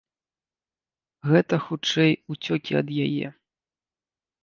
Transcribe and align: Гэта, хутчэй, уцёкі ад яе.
Гэта, 1.33 1.55
хутчэй, 1.67 2.11
уцёкі 2.37 2.71
ад 2.83 2.87
яе. 3.07 3.27